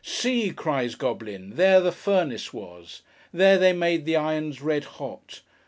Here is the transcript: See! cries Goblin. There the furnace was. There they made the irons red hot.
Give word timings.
See! 0.03 0.49
cries 0.49 0.95
Goblin. 0.95 1.51
There 1.57 1.79
the 1.79 1.91
furnace 1.91 2.51
was. 2.51 3.03
There 3.31 3.59
they 3.59 3.71
made 3.71 4.05
the 4.05 4.15
irons 4.15 4.59
red 4.59 4.83
hot. 4.97 5.41